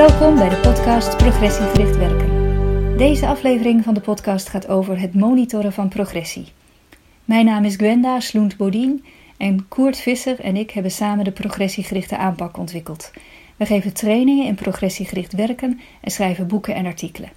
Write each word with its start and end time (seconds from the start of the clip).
Welkom 0.00 0.34
bij 0.34 0.48
de 0.48 0.56
podcast 0.56 1.16
Progressiegericht 1.16 1.96
Werken. 1.96 2.96
Deze 2.96 3.26
aflevering 3.26 3.84
van 3.84 3.94
de 3.94 4.00
podcast 4.00 4.48
gaat 4.48 4.68
over 4.68 5.00
het 5.00 5.14
monitoren 5.14 5.72
van 5.72 5.88
progressie. 5.88 6.46
Mijn 7.24 7.44
naam 7.44 7.64
is 7.64 7.74
Gwenda 7.74 8.20
Sloent-Bodien 8.20 9.04
en 9.36 9.68
Koert 9.68 9.98
Visser 9.98 10.40
en 10.40 10.56
ik 10.56 10.70
hebben 10.70 10.92
samen 10.92 11.24
de 11.24 11.32
progressiegerichte 11.32 12.16
aanpak 12.16 12.56
ontwikkeld. 12.58 13.10
We 13.56 13.66
geven 13.66 13.92
trainingen 13.92 14.46
in 14.46 14.54
progressiegericht 14.54 15.32
werken 15.32 15.80
en 16.00 16.10
schrijven 16.10 16.46
boeken 16.46 16.74
en 16.74 16.86
artikelen. 16.86 17.30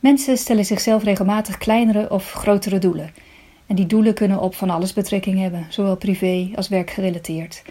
Mensen 0.00 0.36
stellen 0.36 0.64
zichzelf 0.64 1.04
regelmatig 1.04 1.58
kleinere 1.58 2.10
of 2.10 2.32
grotere 2.32 2.78
doelen. 2.78 3.10
En 3.66 3.76
die 3.76 3.86
doelen 3.86 4.14
kunnen 4.14 4.40
op 4.40 4.54
van 4.54 4.70
alles 4.70 4.92
betrekking 4.92 5.38
hebben, 5.38 5.66
zowel 5.68 5.96
privé 5.96 6.50
als 6.54 6.68
werkgerelateerd. 6.68 7.62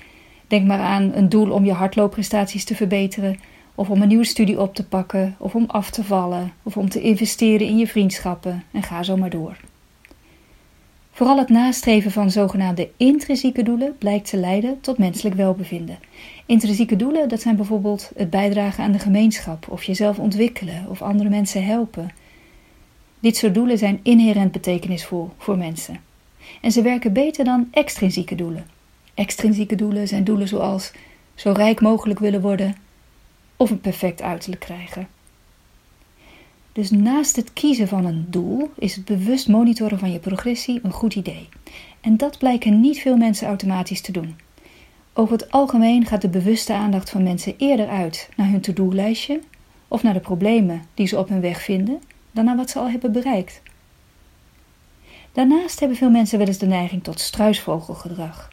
Denk 0.47 0.67
maar 0.67 0.79
aan 0.79 1.11
een 1.13 1.29
doel 1.29 1.51
om 1.51 1.65
je 1.65 1.73
hardloopprestaties 1.73 2.63
te 2.63 2.75
verbeteren, 2.75 3.39
of 3.75 3.89
om 3.89 4.01
een 4.01 4.07
nieuwe 4.07 4.23
studie 4.23 4.59
op 4.59 4.75
te 4.75 4.87
pakken, 4.87 5.35
of 5.37 5.55
om 5.55 5.65
af 5.67 5.89
te 5.89 6.03
vallen, 6.03 6.53
of 6.63 6.77
om 6.77 6.89
te 6.89 7.01
investeren 7.01 7.67
in 7.67 7.77
je 7.77 7.87
vriendschappen 7.87 8.63
en 8.71 8.83
ga 8.83 9.03
zo 9.03 9.17
maar 9.17 9.29
door. 9.29 9.57
Vooral 11.11 11.37
het 11.37 11.49
nastreven 11.49 12.11
van 12.11 12.31
zogenaamde 12.31 12.89
intrinsieke 12.97 13.63
doelen 13.63 13.97
blijkt 13.97 14.29
te 14.29 14.37
leiden 14.37 14.81
tot 14.81 14.97
menselijk 14.97 15.35
welbevinden. 15.35 15.99
Intrinsieke 16.45 16.95
doelen, 16.95 17.29
dat 17.29 17.41
zijn 17.41 17.55
bijvoorbeeld 17.55 18.11
het 18.15 18.29
bijdragen 18.29 18.83
aan 18.83 18.91
de 18.91 18.99
gemeenschap, 18.99 19.65
of 19.69 19.83
jezelf 19.83 20.19
ontwikkelen, 20.19 20.85
of 20.89 21.01
andere 21.01 21.29
mensen 21.29 21.65
helpen. 21.65 22.09
Dit 23.19 23.37
soort 23.37 23.53
doelen 23.53 23.77
zijn 23.77 23.99
inherent 24.03 24.51
betekenisvol 24.51 25.29
voor 25.37 25.57
mensen. 25.57 25.99
En 26.61 26.71
ze 26.71 26.81
werken 26.81 27.13
beter 27.13 27.45
dan 27.45 27.67
extrinsieke 27.71 28.35
doelen. 28.35 28.65
Extrinsieke 29.13 29.75
doelen 29.75 30.07
zijn 30.07 30.23
doelen 30.23 30.47
zoals 30.47 30.91
zo 31.35 31.51
rijk 31.51 31.81
mogelijk 31.81 32.19
willen 32.19 32.41
worden 32.41 32.75
of 33.61 33.69
een 33.69 33.81
perfect 33.81 34.21
uiterlijk 34.21 34.61
krijgen. 34.61 35.07
Dus 36.71 36.91
naast 36.91 37.35
het 37.35 37.53
kiezen 37.53 37.87
van 37.87 38.05
een 38.05 38.25
doel 38.29 38.69
is 38.77 38.95
het 38.95 39.05
bewust 39.05 39.47
monitoren 39.47 39.99
van 39.99 40.11
je 40.11 40.19
progressie 40.19 40.79
een 40.83 40.91
goed 40.91 41.15
idee. 41.15 41.49
En 42.01 42.17
dat 42.17 42.37
blijken 42.37 42.79
niet 42.79 42.99
veel 42.99 43.17
mensen 43.17 43.47
automatisch 43.47 44.01
te 44.01 44.11
doen. 44.11 44.35
Over 45.13 45.33
het 45.33 45.51
algemeen 45.51 46.05
gaat 46.05 46.21
de 46.21 46.29
bewuste 46.29 46.73
aandacht 46.73 47.09
van 47.09 47.23
mensen 47.23 47.53
eerder 47.57 47.87
uit 47.87 48.29
naar 48.35 48.49
hun 48.49 48.61
to-do-lijstje 48.61 49.39
of 49.87 50.03
naar 50.03 50.13
de 50.13 50.19
problemen 50.19 50.81
die 50.93 51.07
ze 51.07 51.17
op 51.17 51.29
hun 51.29 51.41
weg 51.41 51.61
vinden 51.61 52.01
dan 52.31 52.45
naar 52.45 52.55
wat 52.55 52.69
ze 52.69 52.79
al 52.79 52.89
hebben 52.89 53.11
bereikt. 53.11 53.61
Daarnaast 55.31 55.79
hebben 55.79 55.97
veel 55.97 56.09
mensen 56.09 56.37
wel 56.37 56.47
eens 56.47 56.57
de 56.57 56.65
neiging 56.65 57.03
tot 57.03 57.19
struisvogelgedrag. 57.19 58.49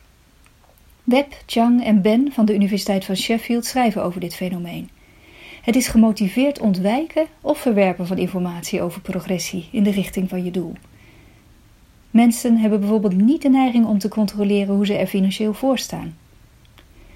Webb, 1.04 1.32
Chang 1.46 1.84
en 1.84 2.02
Ben 2.02 2.32
van 2.32 2.44
de 2.44 2.54
Universiteit 2.54 3.04
van 3.04 3.16
Sheffield 3.16 3.64
schrijven 3.64 4.02
over 4.02 4.20
dit 4.20 4.34
fenomeen. 4.34 4.90
Het 5.68 5.76
is 5.76 5.88
gemotiveerd 5.88 6.60
ontwijken 6.60 7.26
of 7.40 7.58
verwerpen 7.58 8.06
van 8.06 8.18
informatie 8.18 8.82
over 8.82 9.00
progressie 9.00 9.68
in 9.72 9.82
de 9.82 9.90
richting 9.90 10.28
van 10.28 10.44
je 10.44 10.50
doel. 10.50 10.72
Mensen 12.10 12.56
hebben 12.56 12.80
bijvoorbeeld 12.80 13.16
niet 13.16 13.42
de 13.42 13.48
neiging 13.48 13.86
om 13.86 13.98
te 13.98 14.08
controleren 14.08 14.74
hoe 14.74 14.86
ze 14.86 14.94
er 14.94 15.06
financieel 15.06 15.54
voor 15.54 15.78
staan. 15.78 16.16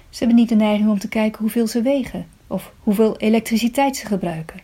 Ze 0.09 0.17
hebben 0.17 0.35
niet 0.35 0.49
de 0.49 0.55
neiging 0.55 0.89
om 0.89 0.99
te 0.99 1.07
kijken 1.07 1.41
hoeveel 1.41 1.67
ze 1.67 1.81
wegen 1.81 2.25
of 2.47 2.73
hoeveel 2.79 3.17
elektriciteit 3.17 3.95
ze 3.95 4.05
gebruiken. 4.05 4.59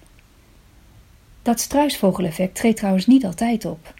Dat 1.41 1.59
struisvogeleffect 1.59 2.55
treedt 2.55 2.77
trouwens 2.77 3.07
niet 3.07 3.25
altijd 3.25 3.65
op. 3.65 3.93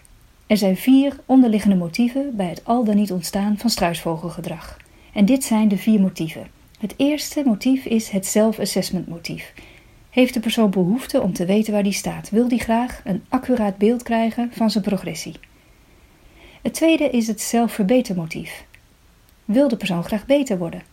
Er 0.47 0.57
zijn 0.57 0.77
vier 0.77 1.19
onderliggende 1.25 1.75
motieven 1.75 2.35
bij 2.35 2.49
het 2.49 2.65
al 2.65 2.83
dan 2.83 2.95
niet 2.95 3.11
ontstaan 3.11 3.57
van 3.57 3.69
struisvogelgedrag. 3.69 4.77
En 5.13 5.25
dit 5.25 5.43
zijn 5.43 5.67
de 5.67 5.77
vier 5.77 5.99
motieven. 5.99 6.47
Het 6.79 6.93
eerste 6.97 7.43
motief 7.45 7.85
is 7.85 8.09
het 8.09 8.25
self-assessment 8.25 9.07
motief. 9.07 9.53
Heeft 10.09 10.33
de 10.33 10.39
persoon 10.39 10.69
behoefte 10.69 11.21
om 11.21 11.33
te 11.33 11.45
weten 11.45 11.73
waar 11.73 11.83
die 11.83 11.91
staat? 11.91 12.29
Wil 12.29 12.47
die 12.47 12.59
graag 12.59 13.01
een 13.03 13.23
accuraat 13.29 13.77
beeld 13.77 14.03
krijgen 14.03 14.51
van 14.53 14.71
zijn 14.71 14.83
progressie? 14.83 15.35
Het 16.61 16.73
tweede 16.73 17.09
is 17.09 17.27
het 17.27 17.41
zelfverbetermotief. 17.41 18.65
Wil 19.45 19.67
de 19.67 19.77
persoon 19.77 20.03
graag 20.03 20.25
beter 20.25 20.57
worden? 20.57 20.83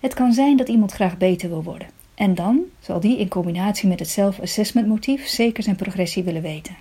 Het 0.00 0.14
kan 0.14 0.32
zijn 0.32 0.56
dat 0.56 0.68
iemand 0.68 0.92
graag 0.92 1.16
beter 1.16 1.48
wil 1.48 1.62
worden. 1.62 1.88
En 2.14 2.34
dan 2.34 2.60
zal 2.80 3.00
die 3.00 3.18
in 3.18 3.28
combinatie 3.28 3.88
met 3.88 3.98
het 3.98 4.08
self-assessment 4.08 4.86
motief 4.86 5.26
zeker 5.26 5.62
zijn 5.62 5.76
progressie 5.76 6.22
willen 6.22 6.42
weten. 6.42 6.76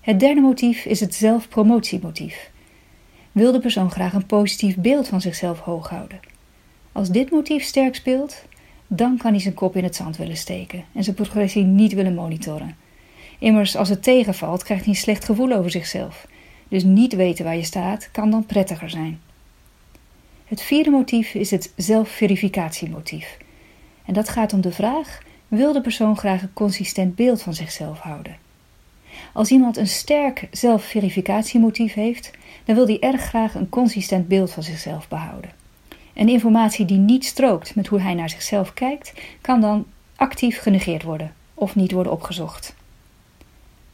Het 0.00 0.20
derde 0.20 0.40
motief 0.40 0.84
is 0.84 1.00
het 1.00 1.14
zelfpromotiemotief. 1.14 2.50
Wil 3.32 3.52
de 3.52 3.60
persoon 3.60 3.90
graag 3.90 4.12
een 4.12 4.26
positief 4.26 4.76
beeld 4.76 5.08
van 5.08 5.20
zichzelf 5.20 5.60
hoog 5.60 5.88
houden? 5.88 6.20
Als 6.92 7.08
dit 7.08 7.30
motief 7.30 7.62
sterk 7.62 7.94
speelt, 7.94 8.44
dan 8.92 9.16
kan 9.16 9.30
hij 9.30 9.40
zijn 9.40 9.54
kop 9.54 9.76
in 9.76 9.84
het 9.84 9.96
zand 9.96 10.16
willen 10.16 10.36
steken 10.36 10.84
en 10.92 11.04
zijn 11.04 11.16
progressie 11.16 11.64
niet 11.64 11.92
willen 11.92 12.14
monitoren. 12.14 12.76
Immers, 13.38 13.76
als 13.76 13.88
het 13.88 14.02
tegenvalt, 14.02 14.62
krijgt 14.62 14.84
hij 14.84 14.92
een 14.92 15.00
slecht 15.00 15.24
gevoel 15.24 15.52
over 15.52 15.70
zichzelf. 15.70 16.26
Dus 16.68 16.84
niet 16.84 17.14
weten 17.14 17.44
waar 17.44 17.56
je 17.56 17.62
staat 17.62 18.10
kan 18.10 18.30
dan 18.30 18.46
prettiger 18.46 18.90
zijn. 18.90 19.20
Het 20.44 20.62
vierde 20.62 20.90
motief 20.90 21.34
is 21.34 21.50
het 21.50 21.72
zelfverificatiemotief. 21.76 23.36
En 24.04 24.14
dat 24.14 24.28
gaat 24.28 24.52
om 24.52 24.60
de 24.60 24.72
vraag: 24.72 25.22
wil 25.48 25.72
de 25.72 25.80
persoon 25.80 26.16
graag 26.16 26.42
een 26.42 26.52
consistent 26.52 27.14
beeld 27.14 27.42
van 27.42 27.54
zichzelf 27.54 27.98
houden? 27.98 28.36
Als 29.32 29.50
iemand 29.50 29.76
een 29.76 29.88
sterk 29.88 30.48
zelfverificatiemotief 30.50 31.94
heeft, 31.94 32.30
dan 32.64 32.74
wil 32.74 32.86
hij 32.86 33.00
erg 33.00 33.22
graag 33.22 33.54
een 33.54 33.68
consistent 33.68 34.28
beeld 34.28 34.50
van 34.50 34.62
zichzelf 34.62 35.08
behouden. 35.08 35.59
En 36.20 36.28
informatie 36.28 36.84
die 36.84 36.98
niet 36.98 37.24
strookt 37.24 37.74
met 37.74 37.86
hoe 37.86 38.00
hij 38.00 38.14
naar 38.14 38.30
zichzelf 38.30 38.74
kijkt, 38.74 39.12
kan 39.40 39.60
dan 39.60 39.86
actief 40.16 40.60
genegeerd 40.60 41.02
worden 41.02 41.32
of 41.54 41.74
niet 41.74 41.92
worden 41.92 42.12
opgezocht. 42.12 42.74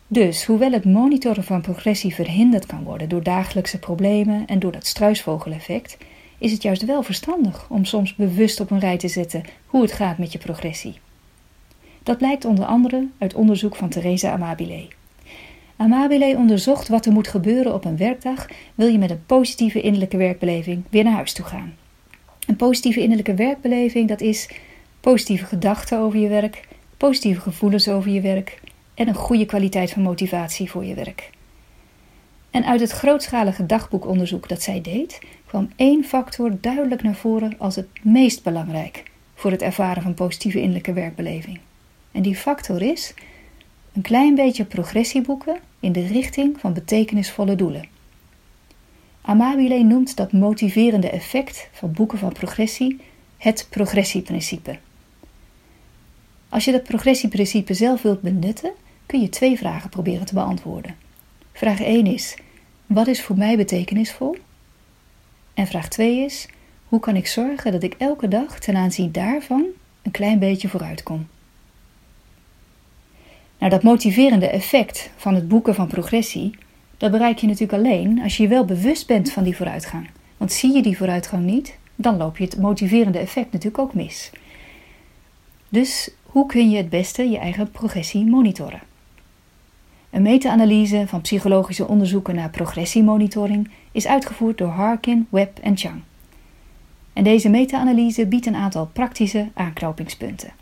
Dus, 0.06 0.44
hoewel 0.44 0.72
het 0.72 0.84
monitoren 0.84 1.44
van 1.44 1.60
progressie 1.60 2.15
verhinderd 2.15 2.66
kan 2.66 2.82
worden 2.82 3.09
door 3.09 3.22
dagelijkse 3.22 3.78
problemen 3.78 4.47
en 4.47 4.59
door 4.59 4.72
dat 4.72 4.86
struisvogeleffect, 4.86 5.98
is 6.38 6.53
het 6.53 6.62
juist 6.62 6.84
wel 6.84 7.03
verstandig 7.03 7.66
om 7.69 7.84
soms 7.84 8.15
bewust 8.15 8.60
op 8.60 8.70
een 8.70 8.81
rij 8.81 8.97
te 8.97 9.09
zetten 9.09 9.42
hoe 9.66 9.82
het 9.82 9.92
gaat 9.92 10.19
met 10.19 10.32
je 10.32 10.38
progressie. 10.38 10.98
Dat 12.03 12.19
blijkt 12.19 12.44
onder 12.44 12.65
andere 12.65 13.06
uit 13.19 13.34
onderzoek 13.34 13.76
van 13.76 13.88
Theresa 13.88 14.32
Amabile. 14.32 14.88
Amabile 15.76 16.36
onderzocht 16.36 16.88
wat 16.88 17.06
er 17.06 17.12
moet 17.12 17.28
gebeuren 17.28 17.75
op 17.75 17.84
een 17.84 17.97
werkdag 17.97 18.47
wil 18.75 18.88
je 18.88 18.98
met 18.98 19.10
een 19.10 19.26
positieve 19.26 19.81
innerlijke 19.81 20.16
werkbeleving 20.16 20.82
weer 20.91 21.04
naar 21.04 21.12
huis 21.12 21.32
toe 21.32 21.44
gaan. 21.44 21.75
Een 22.47 22.57
positieve 22.57 23.01
innerlijke 23.01 23.34
werkbeleving, 23.34 24.09
dat 24.09 24.21
is 24.21 24.49
positieve 25.01 25.45
gedachten 25.45 25.99
over 25.99 26.19
je 26.19 26.29
werk, 26.29 26.69
positieve 26.97 27.41
gevoelens 27.41 27.89
over 27.89 28.11
je 28.11 28.21
werk 28.21 28.61
en 28.95 29.09
een 29.09 29.15
goede 29.15 29.47
kwaliteit 29.47 29.91
van 29.91 30.03
motivatie 30.03 30.71
voor 30.71 30.84
je 30.84 30.95
werk. 30.95 31.31
En 32.51 32.65
uit 32.65 32.81
het 32.81 32.91
grootschalige 32.91 33.67
dagboekonderzoek 33.67 34.49
dat 34.49 34.62
zij 34.62 34.81
deed, 34.81 35.19
kwam 35.47 35.71
één 35.77 36.05
factor 36.05 36.57
duidelijk 36.61 37.03
naar 37.03 37.15
voren 37.15 37.55
als 37.59 37.77
het 37.77 37.89
meest 38.03 38.43
belangrijk 38.43 39.03
voor 39.34 39.51
het 39.51 39.63
ervaren 39.63 40.03
van 40.03 40.15
positieve 40.15 40.59
innerlijke 40.59 40.93
werkbeleving. 40.93 41.59
En 42.13 42.23
die 42.23 42.37
factor 42.37 42.83
is 42.83 43.15
een 43.93 44.03
klein 44.03 44.34
beetje 44.34 44.65
progressie 44.65 45.21
boeken 45.21 45.57
in 45.81 45.93
de 45.93 46.07
richting 46.07 46.61
van 46.61 46.73
betekenisvolle 46.73 47.57
doelen. 47.57 47.96
Amabile 49.28 49.82
noemt 49.82 50.16
dat 50.16 50.32
motiverende 50.32 51.10
effect 51.10 51.69
van 51.72 51.92
boeken 51.92 52.19
van 52.19 52.32
progressie 52.32 53.00
het 53.37 53.66
progressieprincipe. 53.70 54.78
Als 56.48 56.65
je 56.65 56.72
dat 56.72 56.83
progressieprincipe 56.83 57.74
zelf 57.74 58.03
wilt 58.03 58.21
benutten, 58.21 58.72
kun 59.06 59.21
je 59.21 59.28
twee 59.28 59.56
vragen 59.56 59.91
proberen 59.91 60.27
te 60.27 60.34
beantwoorden. 60.34 60.97
Vraag 61.53 61.80
1 61.80 62.06
is: 62.06 62.36
wat 62.86 63.06
is 63.06 63.22
voor 63.22 63.36
mij 63.36 63.56
betekenisvol? 63.56 64.36
En 65.54 65.66
vraag 65.66 65.89
2 65.89 66.24
is: 66.24 66.48
hoe 66.89 67.01
kan 67.01 67.16
ik 67.16 67.27
zorgen 67.27 67.72
dat 67.72 67.83
ik 67.83 67.95
elke 67.98 68.28
dag 68.28 68.59
ten 68.59 68.77
aanzien 68.77 69.12
daarvan 69.12 69.65
een 70.03 70.10
klein 70.10 70.39
beetje 70.39 70.68
vooruit 70.68 71.03
kom? 71.03 71.27
Nou, 73.59 73.71
dat 73.71 73.83
motiverende 73.83 74.48
effect 74.48 75.10
van 75.16 75.34
het 75.34 75.48
boeken 75.48 75.74
van 75.74 75.86
progressie 75.86 76.54
dat 76.97 77.10
bereik 77.10 77.39
je 77.39 77.47
natuurlijk 77.47 77.84
alleen 77.84 78.22
als 78.22 78.37
je 78.37 78.43
je 78.43 78.48
wel 78.48 78.65
bewust 78.65 79.07
bent 79.07 79.33
van 79.33 79.45
die 79.45 79.57
vooruitgang. 79.57 80.09
Want 80.37 80.53
zie 80.53 80.75
je 80.75 80.83
die 80.83 80.97
vooruitgang 80.97 81.45
niet, 81.45 81.78
dan 81.95 82.16
loop 82.16 82.39
je 82.39 82.45
het 82.45 82.59
motiverende 82.59 83.19
effect 83.19 83.53
natuurlijk 83.53 83.83
ook 83.83 83.95
mis. 83.95 84.31
Dus 85.69 86.10
hoe 86.22 86.47
kun 86.47 86.71
je 86.71 86.77
het 86.77 86.89
beste 86.89 87.31
je 87.31 87.39
eigen 87.39 87.71
progressie 87.71 88.27
monitoren? 88.27 88.81
Een 90.10 90.22
meta-analyse 90.22 91.04
van 91.07 91.21
psychologische 91.21 91.87
onderzoeken 91.87 92.34
naar 92.34 92.51
progressiemonitoring 92.51 93.71
is 93.92 94.07
uitgevoerd 94.07 94.59
door 94.59 94.69
Harkin, 94.69 95.27
Webb 95.31 95.59
en 95.59 95.77
Chang. 95.77 96.03
En 97.13 97.25
deze 97.25 97.49
meta-analyse 97.49 98.27
biedt 98.27 98.47
een 98.47 98.57
aantal 98.57 98.91
praktische 98.92 99.49
aanknopingspunten. 99.54 100.53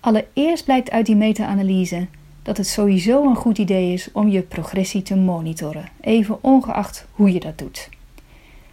Allereerst 0.00 0.64
blijkt 0.64 0.90
uit 0.90 1.06
die 1.06 1.16
meta-analyse 1.16 2.06
dat 2.46 2.56
het 2.56 2.66
sowieso 2.66 3.24
een 3.24 3.36
goed 3.36 3.58
idee 3.58 3.92
is 3.92 4.08
om 4.12 4.28
je 4.28 4.42
progressie 4.42 5.02
te 5.02 5.16
monitoren, 5.16 5.88
even 6.00 6.42
ongeacht 6.44 7.06
hoe 7.12 7.32
je 7.32 7.40
dat 7.40 7.58
doet. 7.58 7.88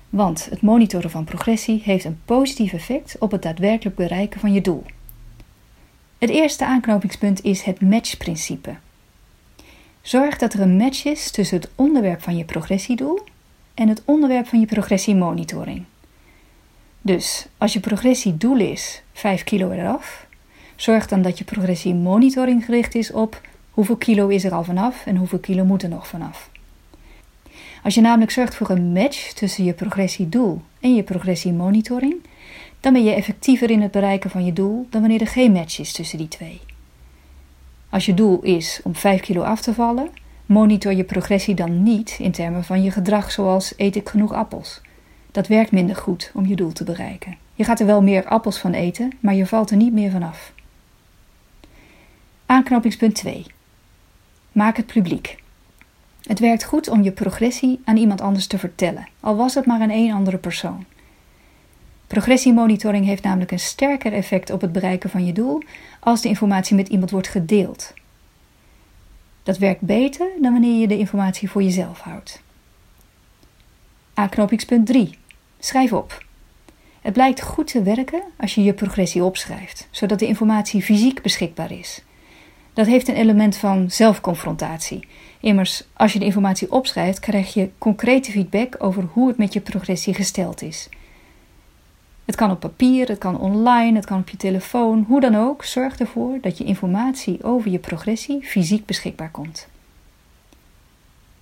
Want 0.10 0.48
het 0.50 0.62
monitoren 0.62 1.10
van 1.10 1.24
progressie 1.24 1.82
heeft 1.84 2.06
een 2.06 2.20
positief 2.26 2.74
effect 2.74 3.16
op 3.20 3.32
het 3.32 3.42
daadwerkelijk 3.42 3.96
bereiken 3.96 4.40
van 4.40 4.54
je 4.54 4.62
doel. 4.62 4.84
Het 6.18 6.30
eerste 6.30 6.66
aanknopingspunt 6.66 7.44
is 7.44 7.62
het 7.62 7.82
matchprincipe. 7.82 8.76
Zorg 10.02 10.38
dat 10.38 10.54
er 10.54 10.62
een 10.62 10.78
match 10.78 11.06
is 11.06 11.32
tussen 11.32 11.58
het 11.58 11.70
onderwerp 11.76 12.22
van 12.22 12.38
je 12.38 12.46
progressiedoel 12.46 13.20
en 13.74 13.88
het 13.88 14.02
onderwerp 14.06 14.48
van 14.48 14.60
je 14.60 14.66
progressiemonitoring. 14.66 15.84
Dus 17.02 17.48
als 17.58 17.74
je 17.74 17.80
progressiedoel 17.80 18.58
is 18.58 19.02
5 19.14 19.44
kilo 19.44 19.72
eraf, 19.72 20.28
zorg 20.76 21.08
dan 21.08 21.22
dat 21.22 21.38
je 21.38 21.44
progressiemonitoring 21.44 22.66
gericht 22.66 22.96
is 22.96 23.12
op 23.12 23.42
hoeveel 23.74 23.96
kilo 23.96 24.28
is 24.28 24.44
er 24.44 24.54
al 24.54 24.64
vanaf 24.64 25.06
en 25.06 25.16
hoeveel 25.16 25.40
kilo 25.40 25.66
moet 25.66 25.84
er 25.84 25.90
nog 25.90 26.08
vanaf. 26.08 26.50
Als 27.84 27.96
je 27.96 28.02
namelijk 28.02 28.32
zorgt 28.32 28.56
voor 28.56 28.70
een 28.70 28.92
match 28.92 29.34
tussen 29.34 29.64
je 29.64 29.74
progressiedoel 29.74 30.62
en 30.80 30.96
je 30.96 31.04
progressiemonitoring, 31.04 32.16
dan 32.80 32.94
ben 32.94 33.04
je 33.04 33.14
effectiever 33.14 33.70
in 33.70 33.82
het 33.82 33.92
bereiken 33.92 34.30
van 34.30 34.46
je 34.46 34.54
doel 34.54 34.88
dan 34.90 35.02
wanneer 35.02 35.22
er 35.22 35.28
geen 35.28 35.52
match 35.52 35.80
is 35.80 35.92
tussen 35.92 36.18
die 36.18 36.28
twee. 36.28 36.62
Als 37.90 38.06
je 38.06 38.14
doel 38.14 38.42
is 38.42 38.80
om 38.84 38.96
5 38.96 39.22
kilo 39.22 39.42
af 39.42 39.62
te 39.62 39.74
vallen, 39.74 40.10
monitor 40.46 40.94
je 40.94 41.04
progressie 41.04 41.56
dan 41.56 41.84
niet 41.84 42.18
in 42.20 42.32
termen 42.32 42.64
van 42.64 42.84
je 42.84 42.92
gedrag 42.92 43.32
zoals 43.32 43.74
eet 43.78 43.96
ik 43.96 44.10
genoeg 44.10 44.34
appels. 44.34 44.82
Dat 45.32 45.48
werkt 45.48 45.72
minder 45.72 45.96
goed 45.96 46.32
om 46.34 46.46
je 46.46 46.56
doel 46.56 46.72
te 46.72 46.84
bereiken. 46.84 47.38
Je 47.56 47.64
gaat 47.64 47.80
er 47.80 47.86
wel 47.86 48.02
meer 48.02 48.26
appels 48.26 48.58
van 48.58 48.74
eten, 48.74 49.12
maar 49.20 49.36
je 49.36 49.46
valt 49.46 49.72
er 49.72 49.78
niet 49.78 49.94
meer 49.94 50.12
vanaf. 50.12 50.54
Aanknopingspunt 52.46 53.16
2. 53.16 53.46
Maak 54.54 54.78
het 54.78 54.86
publiek. 54.86 55.38
Het 56.22 56.40
werkt 56.40 56.64
goed 56.64 56.88
om 56.88 57.04
je 57.04 57.12
progressie 57.12 57.82
aan 57.84 57.98
iemand 57.98 58.22
anders 58.22 58.48
te 58.48 58.58
vertellen, 58.58 59.08
al 59.20 59.36
was 59.36 59.54
het 59.54 59.66
maar 59.66 59.82
aan 59.82 59.90
één 59.90 60.14
andere 60.14 60.38
persoon. 60.38 60.86
Progressiemonitoring 62.08 63.06
heeft 63.06 63.24
namelijk 63.24 63.52
een 63.52 63.60
sterker 63.60 64.14
effect 64.14 64.50
op 64.50 64.62
het 64.62 64.72
bereiken 64.72 65.10
van 65.10 65.26
je 65.26 65.34
doel 65.34 65.62
als 66.00 66.22
de 66.22 66.28
informatie 66.28 66.76
met 66.76 66.88
iemand 66.88 67.12
wordt 67.12 67.28
gedeeld. 67.28 67.94
Dat 69.44 69.58
werkt 69.58 69.82
beter 69.82 70.28
dan 70.42 70.52
wanneer 70.52 70.80
je 70.80 70.88
de 70.88 70.98
informatie 70.98 71.50
voor 71.50 71.64
jezelf 71.64 72.00
houdt. 72.00 72.42
Aanknopingspunt 74.14 74.88
3. 74.88 75.18
Schrijf 75.60 75.94
op. 75.94 76.26
Het 77.02 77.14
blijkt 77.14 77.42
goed 77.42 77.68
te 77.68 77.84
werken 77.84 78.24
als 78.38 78.56
je 78.56 78.64
je 78.64 78.74
progressie 78.74 79.24
opschrijft, 79.24 79.88
zodat 79.92 80.20
de 80.20 80.28
informatie 80.28 80.82
fysiek 80.82 81.22
beschikbaar 81.22 81.72
is. 81.72 82.04
Dat 82.74 82.86
heeft 82.86 83.08
een 83.08 83.16
element 83.16 83.58
van 83.58 83.92
zelfconfrontatie. 83.92 85.08
Immers, 85.40 85.84
als 85.94 86.14
je 86.14 86.20
de 86.20 86.26
informatie 86.26 86.72
opschrijft, 86.72 87.20
krijg 87.20 87.54
je 87.54 87.70
concrete 87.78 88.32
feedback 88.32 88.76
over 88.78 89.04
hoe 89.04 89.28
het 89.28 89.38
met 89.38 89.54
je 89.54 89.62
progressie 89.62 90.14
gesteld 90.14 90.62
is. 90.62 90.90
Het 92.26 92.36
kan 92.36 92.52
op 92.52 92.60
papier, 92.60 93.08
het 93.08 93.18
kan 93.18 93.40
online, 93.40 93.96
het 93.96 94.06
kan 94.06 94.20
op 94.20 94.30
je 94.30 94.38
telefoon, 94.38 95.06
hoe 95.08 95.20
dan 95.20 95.36
ook. 95.36 95.64
Zorg 95.64 96.00
ervoor 96.00 96.38
dat 96.42 96.58
je 96.58 96.64
informatie 96.64 97.44
over 97.44 97.72
je 97.72 97.80
progressie 97.80 98.42
fysiek 98.44 98.86
beschikbaar 98.86 99.32
komt. 99.32 99.68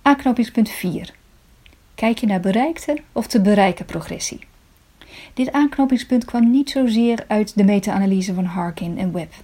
Aanknopingspunt 0.02 0.70
4. 0.70 1.14
Kijk 1.94 2.18
je 2.18 2.26
naar 2.26 2.40
bereikte 2.40 2.96
of 3.12 3.26
te 3.26 3.40
bereiken 3.40 3.84
progressie. 3.84 4.38
Dit 5.34 5.52
aanknopingspunt 5.52 6.24
kwam 6.24 6.50
niet 6.50 6.70
zozeer 6.70 7.24
uit 7.26 7.56
de 7.56 7.64
meta-analyse 7.64 8.34
van 8.34 8.44
Harkin 8.44 8.98
en 8.98 9.12
Webb. 9.12 9.34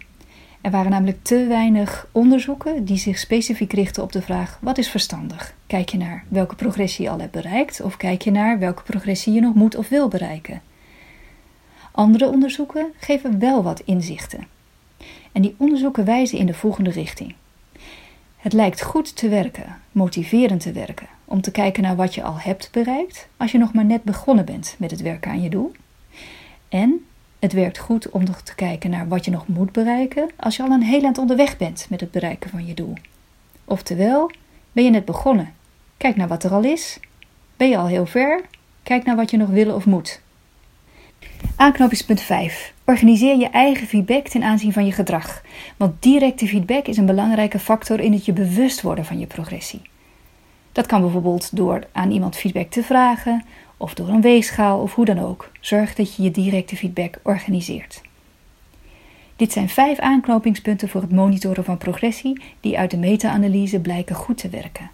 Er 0.61 0.71
waren 0.71 0.91
namelijk 0.91 1.23
te 1.23 1.47
weinig 1.47 2.09
onderzoeken 2.13 2.85
die 2.85 2.97
zich 2.97 3.19
specifiek 3.19 3.73
richten 3.73 4.03
op 4.03 4.13
de 4.13 4.23
vraag: 4.23 4.59
wat 4.61 4.79
is 4.79 4.89
verstandig? 4.89 5.55
Kijk 5.67 5.89
je 5.89 5.99
naar 5.99 6.25
welke 6.29 6.55
progressie 6.55 7.05
je 7.05 7.11
al 7.11 7.21
hebt 7.21 7.33
bereikt 7.33 7.81
of 7.81 7.97
kijk 7.97 8.23
je 8.23 8.31
naar 8.31 8.59
welke 8.59 8.83
progressie 8.83 9.33
je 9.33 9.41
nog 9.41 9.55
moet 9.55 9.77
of 9.77 9.89
wil 9.89 10.09
bereiken? 10.09 10.63
Andere 11.93 12.29
onderzoeken 12.29 12.87
geven 12.99 13.39
wel 13.39 13.63
wat 13.63 13.81
inzichten. 13.81 14.47
En 15.33 15.43
die 15.43 15.55
onderzoeken 15.59 16.05
wijzen 16.05 16.39
in 16.39 16.47
de 16.47 16.55
volgende 16.55 16.91
richting. 16.91 17.35
Het 18.37 18.53
lijkt 18.53 18.83
goed 18.83 19.17
te 19.17 19.29
werken, 19.29 19.77
motiverend 19.93 20.61
te 20.61 20.73
werken, 20.73 21.09
om 21.25 21.41
te 21.41 21.51
kijken 21.51 21.83
naar 21.83 21.97
wat 21.97 22.15
je 22.15 22.23
al 22.23 22.39
hebt 22.39 22.69
bereikt 22.73 23.29
als 23.37 23.53
je 23.53 23.59
nog 23.59 23.73
maar 23.73 23.85
net 23.85 24.03
begonnen 24.03 24.45
bent 24.45 24.75
met 24.79 24.91
het 24.91 25.03
werken 25.03 25.31
aan 25.31 25.43
je 25.43 25.51
doel. 25.51 25.73
En 26.69 27.07
het 27.39 27.53
werkt 27.53 27.79
goed 27.79 28.11
om 28.11 28.25
nog 28.25 28.41
te 28.41 28.55
kijken 28.55 28.91
naar 28.91 29.09
wat 29.09 29.25
je 29.25 29.31
nog 29.31 29.47
moet 29.49 29.73
bereiken 29.73 30.31
als 30.37 30.57
je 30.57 30.63
al 30.63 30.71
een 30.71 30.83
heel 30.83 31.03
eind 31.03 31.19
onderweg 31.19 31.57
bent 31.57 31.87
met 31.91 32.01
het 32.01 32.11
bereiken 32.11 32.51
van 32.51 32.67
je 32.67 32.75
doel. 32.75 32.95
Oftewel, 33.65 34.31
ben 34.73 34.85
je 34.85 34.91
net 34.91 35.05
begonnen? 35.05 35.55
Kijk 35.97 36.17
naar 36.17 36.29
wat 36.29 36.45
er 36.45 36.53
al 36.53 36.65
is. 36.65 37.01
Ben 37.57 37.69
je 37.69 37.77
al 37.77 37.87
heel 37.87 38.07
ver? 38.07 38.41
Kijk 38.83 39.05
naar 39.05 39.17
wat 39.17 39.31
je 39.31 39.37
nog 39.37 39.49
wil 39.49 39.75
of 39.75 39.87
moet. 39.87 40.21
Aanknopingspunt 41.57 42.21
5. 42.21 42.75
Organiseer 42.85 43.37
je 43.37 43.49
eigen 43.49 43.87
feedback 43.87 44.29
ten 44.29 44.43
aanzien 44.43 44.73
van 44.73 44.87
je 44.87 44.93
gedrag. 44.93 45.43
Want 45.77 46.03
directe 46.03 46.47
feedback 46.47 46.87
is 46.87 46.97
een 46.97 47.07
belangrijke 47.07 47.59
factor 47.59 48.01
in 48.01 48.13
het 48.13 48.25
je 48.25 48.33
bewust 48.33 48.83
worden 48.83 49.05
van 49.05 49.19
je 49.19 49.27
progressie. 49.27 49.83
Dat 50.73 50.87
kan 50.87 51.01
bijvoorbeeld 51.01 51.57
door 51.57 51.87
aan 51.93 52.11
iemand 52.11 52.37
feedback 52.37 52.71
te 52.71 52.83
vragen, 52.83 53.45
of 53.79 53.95
door 53.95 54.09
een 54.09 54.21
weegschaal 54.21 54.81
of 54.81 54.95
hoe 54.95 55.05
dan 55.05 55.19
ook. 55.19 55.51
Zorg 55.61 55.95
dat 55.95 56.15
je 56.15 56.23
je 56.23 56.31
directe 56.31 56.77
feedback 56.77 57.19
organiseert. 57.23 58.01
Dit 59.37 59.53
zijn 59.53 59.69
vijf 59.69 59.99
aanknopingspunten 59.99 60.89
voor 60.89 61.01
het 61.01 61.13
monitoren 61.13 61.65
van 61.65 61.79
progressie 61.79 62.41
die 62.61 62.79
uit 62.79 62.91
de 62.91 62.97
meta-analyse 62.97 63.81
blijken 63.81 64.17
goed 64.17 64.39
te 64.39 64.49
werken. 64.49 64.91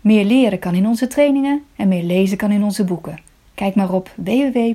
Meer 0.00 0.24
leren 0.24 0.58
kan 0.58 0.74
in 0.74 0.86
onze 0.86 1.06
trainingen 1.06 1.62
en 1.76 1.88
meer 1.88 2.02
lezen 2.02 2.36
kan 2.36 2.50
in 2.50 2.64
onze 2.64 2.84
boeken. 2.84 3.20
Kijk 3.54 3.74
maar 3.74 3.92
op 3.92 4.10
www.cpw.nu. 4.16 4.68